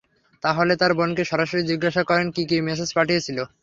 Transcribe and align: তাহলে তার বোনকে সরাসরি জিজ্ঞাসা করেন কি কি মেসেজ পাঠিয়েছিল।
তাহলে 0.43 0.73
তার 0.81 0.91
বোনকে 0.97 1.23
সরাসরি 1.31 1.61
জিজ্ঞাসা 1.71 2.01
করেন 2.09 2.27
কি 2.35 2.43
কি 2.49 2.57
মেসেজ 2.67 2.89
পাঠিয়েছিল। 2.97 3.37